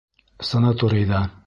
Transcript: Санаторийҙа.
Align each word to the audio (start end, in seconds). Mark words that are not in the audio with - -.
Санаторийҙа. 0.53 1.25